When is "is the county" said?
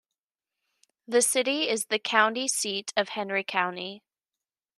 1.69-2.47